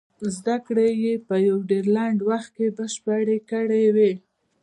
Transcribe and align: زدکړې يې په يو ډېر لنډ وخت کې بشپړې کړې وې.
زدکړې 0.35 0.89
يې 1.03 1.13
په 1.27 1.35
يو 1.47 1.57
ډېر 1.69 1.85
لنډ 1.95 2.19
وخت 2.29 2.49
کې 2.57 2.67
بشپړې 2.77 3.37
کړې 3.49 3.85
وې. 3.95 4.11